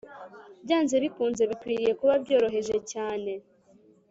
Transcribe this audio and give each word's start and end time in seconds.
byanze 0.63 0.95
bikunze 1.03 1.41
bikwiriye 1.49 1.91
kuba 1.99 2.13
byoroheje 2.23 2.75
cyane 2.91 3.31